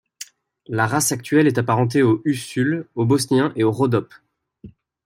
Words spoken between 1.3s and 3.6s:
est apparentée au Huçul, au Bosnien